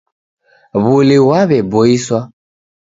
[0.83, 2.19] W'uli ghwaw'eboiswa.